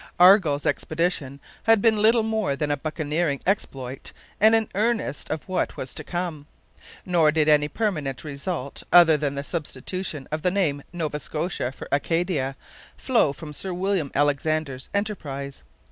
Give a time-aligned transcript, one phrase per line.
[0.19, 5.77] Argall's expedition had been little more than a buccaneering exploit and an earnest of what
[5.77, 6.47] was to come.
[7.05, 11.87] Nor did any permanent result, other than the substitution of the name Nova Scotia for
[11.91, 12.55] Acadia,
[12.97, 15.61] flow from Sir William Alexander's enterprise.